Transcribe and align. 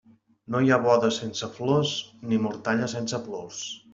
No 0.53 0.61
hi 0.67 0.71
ha 0.71 0.79
boda 0.85 1.11
sense 1.17 1.49
flors 1.59 1.93
ni 2.31 2.41
mortalla 2.47 2.91
sense 2.97 3.21
plors. 3.29 3.63